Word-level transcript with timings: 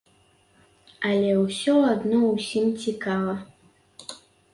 Але 1.09 1.31
ўсё 1.41 1.75
адно 1.91 2.21
ўсім 2.29 2.65
цікава. 2.87 3.35